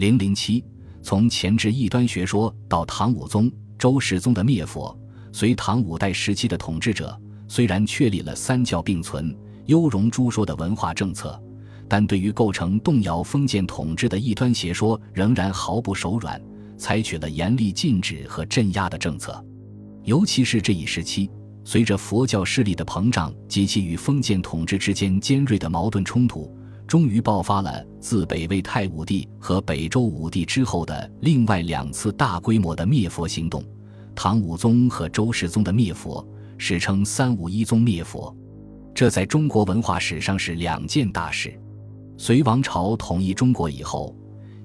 [0.00, 0.64] 零零七，
[1.02, 4.98] 从前置异端学说到唐武宗、周世宗的灭佛，
[5.30, 7.14] 隋唐五代时期的统治者
[7.48, 9.36] 虽然确立了三教并存、
[9.66, 11.38] 优容诸说的文化政策，
[11.86, 16.40] 但对于构成动摇封建统治的异端邪说，仍然毫不手软，
[16.78, 19.44] 采取了严厉禁止和镇压的政策。
[20.04, 21.30] 尤其是这一时期，
[21.62, 26.50] 随着佛教势力的膨胀及其与封建统治之间尖锐的矛盾冲突。
[26.90, 33.62] 终于爆发了自北魏太武帝和北周武帝之后的另外两次大规模的灭佛行动。
[34.12, 36.26] 唐武宗和周世宗的灭佛，
[36.58, 38.36] 史称“三武一宗灭佛”，
[38.92, 41.56] 这在中国文化史上是两件大事。
[42.18, 44.12] 隋王朝统一中国以后，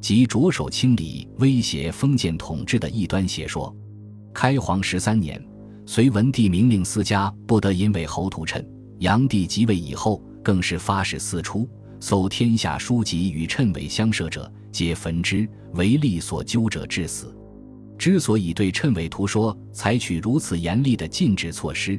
[0.00, 3.76] 即着手清理威胁封建统治的异端邪说。
[4.32, 5.38] 开皇十三年，
[5.84, 8.64] 隋文帝明令私家不得因为侯土谶。
[9.00, 11.68] 炀帝即位以后，更是发誓四出。
[12.06, 17.34] 搜天下书籍与谶纬相涉者，皆焚之，为利所纠者致死。
[17.96, 21.98] 之所以对谶纬图说采取如此严厉的禁止措施，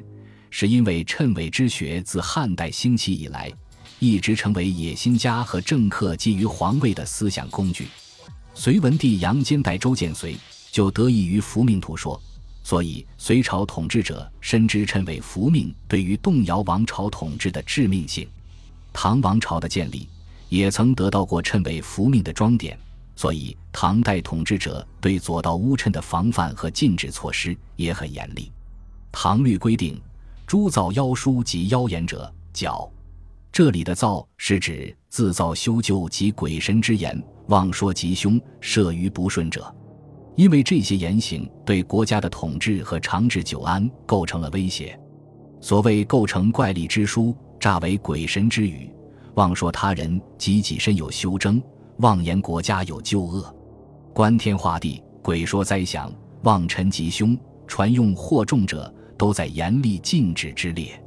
[0.51, 3.51] 是因为谶纬之学自汉代兴起以来，
[3.97, 7.87] 一直成为野心家和政客觊觎皇位的思想工具。
[8.53, 10.35] 隋文帝杨坚代周建隋，
[10.69, 12.21] 就得益于伏命图说，
[12.63, 18.27] 所以隋朝统治者深知谶纬伏命对于动摇王朝统治的致命性。
[18.97, 20.07] 唐王朝的建立，
[20.47, 22.79] 也曾得到过谶纬伏命的装点，
[23.13, 28.49] 所以唐代统治者对左道乌谶的防范和禁止措施也很严厉。
[29.11, 30.01] 唐律规定，
[30.47, 32.89] 诸造妖书及妖言者，绞。
[33.51, 39.75] 这里的造是指自造修旧及鬼神之言，妄说吉凶，摄于不顺者。
[40.37, 44.97] 因为这些言行对国家的统治和长治久安构成了威胁。
[45.59, 47.35] 所谓构成怪力之书。
[47.65, 48.87] 诈为鬼神之语，
[49.33, 51.59] 妄说他人及己身有修征，
[51.97, 53.51] 妄言国家有救恶，
[54.13, 56.13] 观天化地，鬼说灾祥，
[56.43, 57.35] 妄臣吉凶，
[57.65, 61.03] 传用惑众者，都在严厉禁止之列。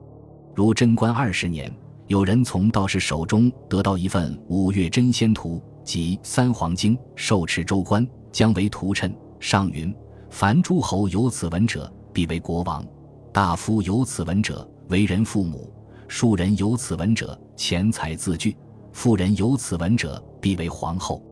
[0.52, 1.72] 如贞观二十年，
[2.08, 9.08] 有人从道士手中得到一份《五岳真仙图》及《三皇经》，受持州官，将为图谶。
[9.38, 9.94] 上云：
[10.28, 12.82] 凡诸侯有此文者，必为国王；
[13.32, 15.72] 大夫有此文者，为人父母。
[16.08, 18.56] 庶人有此文者，钱财自具；
[18.92, 21.22] 富人有此文者，必为皇后。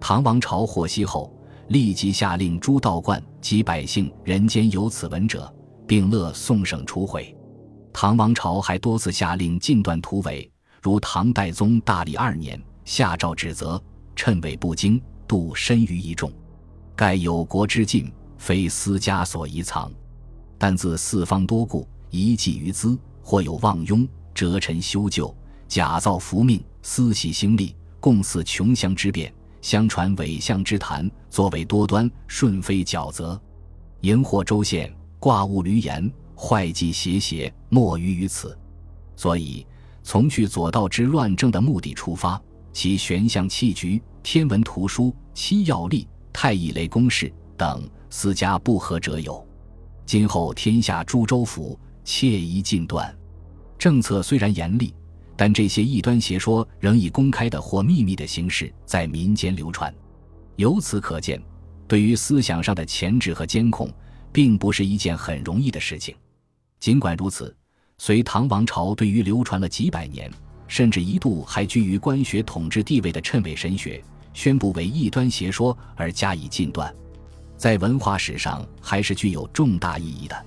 [0.00, 1.32] 唐王朝获悉后，
[1.68, 5.50] 立即下令诸道观及百姓人间有此文者，
[5.86, 7.34] 并勒送省除毁。
[7.92, 10.50] 唐王朝还多次下令禁断土伪，
[10.82, 13.82] 如唐代宗大历二年下诏指责
[14.16, 16.30] 谶纬不精，度身于一众，
[16.94, 19.90] 盖有国之禁，非私家所宜藏。
[20.58, 22.98] 但自四方多故，遗迹于兹。
[23.26, 33.36] 或有妄庸、折臣修旧、假造伏命、私系兴利、共祀穷乡之变，相传伪相之谈，作为多端，顺非矫则，
[34.02, 38.56] 荧惑周县，挂物驴言，坏计邪邪，莫于于此。
[39.16, 39.66] 所以，
[40.04, 42.40] 从去左道之乱政的目的出发，
[42.72, 49.44] 其玄象气局、天文图书、七要历、太乙雷公式等私家不合者有。
[50.04, 51.76] 今后天下诸州府。
[52.06, 53.14] 切宜禁断。
[53.76, 54.94] 政策虽然严厉，
[55.36, 59.92] 但这些异端邪说仍以公开的或秘密的形式在民间流传。
[60.54, 61.42] 由此可见，
[61.86, 63.92] 对于思想上的钳制和监控，
[64.32, 66.14] 并不是一件很容易的事情。
[66.80, 67.54] 尽管如此，
[67.98, 70.30] 隋唐王朝对于流传了几百年，
[70.68, 74.02] 甚至一度还居于官学统治地位的谶纬神学，
[74.32, 76.94] 宣布为异端邪说而加以禁断，
[77.58, 80.46] 在文化史上还是具有重大意义的。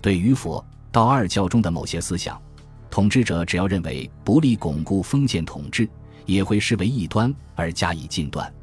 [0.00, 0.64] 对于佛。
[0.94, 2.40] 道二教中的某些思想，
[2.88, 5.88] 统治者只要认为不利巩固封建统治，
[6.24, 8.54] 也会视为异端而加以禁断。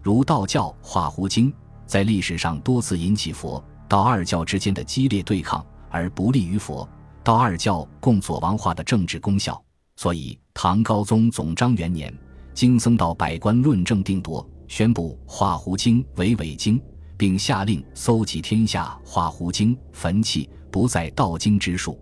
[0.00, 1.50] 如道教《化胡经》
[1.84, 6.88] 在历史上多次引起佛道二教之间的激烈对抗，而不利于佛
[7.24, 9.60] 道二教共左王化的政治功效。
[9.96, 12.16] 所以，唐高宗总章元年，
[12.54, 16.80] 经僧道百官论证定夺，宣布《化胡经》为伪经，
[17.16, 20.48] 并下令搜集天下《化胡经》焚弃。
[20.72, 22.00] 不在道经之术，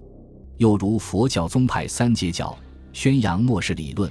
[0.56, 2.56] 又如佛教宗派三阶教
[2.92, 4.10] 宣扬末世理论，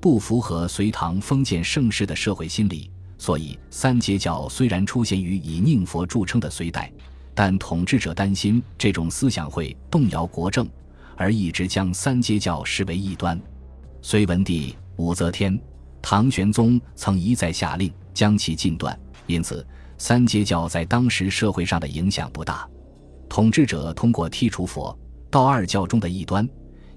[0.00, 2.88] 不符合隋唐封建盛世的社会心理，
[3.18, 6.90] 所以三阶教虽然出现于以宁佛著称的隋代，
[7.34, 10.68] 但统治者担心这种思想会动摇国政，
[11.16, 13.38] 而一直将三阶教视为异端。
[14.02, 15.60] 隋文帝、武则天、
[16.00, 19.66] 唐玄宗曾一再下令将其禁断，因此
[19.98, 22.68] 三阶教在当时社会上的影响不大。
[23.28, 24.96] 统治者通过剔除佛
[25.30, 26.48] 道二教中的异端，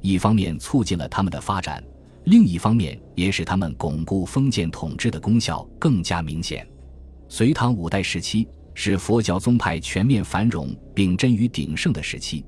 [0.01, 1.83] 一方面促进了他们的发展，
[2.25, 6.67] 另一方面也使他们巩固封建统治的功效更加明显。
[7.27, 12.45] 隋唐五代时期是佛教宗派全面繁荣并臻于鼎盛的时期，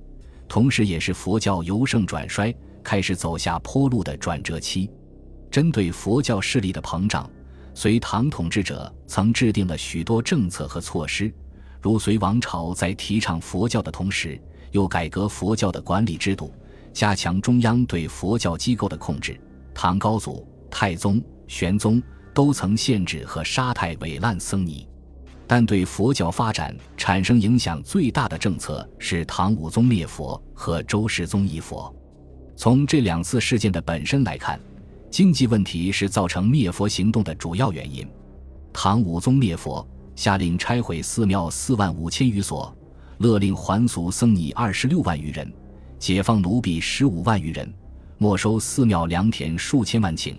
[0.48, 4.89] 同时也是佛教由盛转衰、开始走下坡路的转折期。
[5.50, 7.30] 针对佛教势力的膨胀，
[7.74, 11.33] 隋唐统治者曾制定了许多政策和措施，
[11.81, 14.39] 如隋王朝在提倡佛教的同时，
[14.72, 16.54] 又改革佛教的管理制度，
[16.94, 19.39] 加强中央对佛教机构的控制。
[19.74, 22.01] 唐高祖、太宗、玄宗
[22.33, 24.88] 都曾限制和杀太伪滥僧尼，
[25.48, 31.94] 但对佛教发展产生影响最大的政策是唐武宗灭佛和周世宗议佛。
[32.56, 34.60] 从这两次事件的本身来看，
[35.10, 38.07] 经济问题是造成灭佛行动的主要原因。
[38.72, 39.86] 唐武宗灭佛，
[40.21, 42.71] 下令拆毁寺庙四万五千余所，
[43.18, 45.51] 勒令还俗僧尼二十六万余人，
[45.97, 47.73] 解放奴婢十五万余人，
[48.19, 50.35] 没收寺庙良田数千万顷。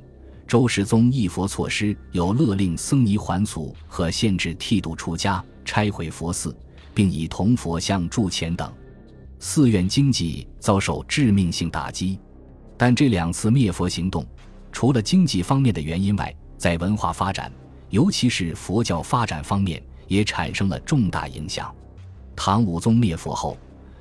[0.46, 6.56] 周世宗一佛措施有勒令僧尼还俗和限制剃度出家、拆毁佛寺，
[6.94, 8.72] 并以铜佛像铸钱等。
[9.40, 12.20] 寺院经济遭受致命性打击。
[12.76, 14.24] 但这两次灭佛行动。
[14.70, 17.52] 除了经济方面的原因外，在文化发展，
[17.92, 21.72] 尤其是佛教发展方面，也产生了重大影响。
[22.34, 23.54] 唐武宗灭佛后，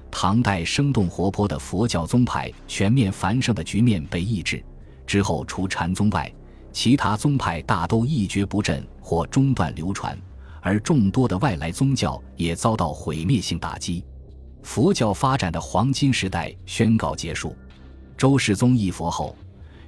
[0.09, 4.63] 唐代生动活泼的佛教宗派全面繁盛的局面被抑制。
[5.05, 6.33] 之后，除禅宗外，
[6.71, 10.17] 其他宗派大都一蹶不振或中断流传，
[10.61, 14.05] 而众多的外来宗教也遭到毁灭性打击。
[14.63, 17.53] 佛教发展的黄金时代宣告结束。
[18.17, 19.35] 周世宗一佛后。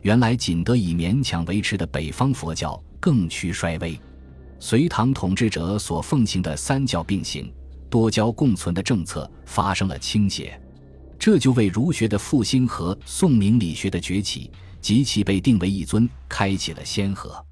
[0.01, 3.99] 原来仅得以勉强维持的北方佛教更趋衰微，
[4.59, 7.53] 隋唐统治者所奉行的三教并行、
[7.89, 10.57] 多教共存的政策发生了倾斜，
[11.19, 17.45] 这就为儒学的复兴和宋明理学的崛起及其被定为一尊开启了先河。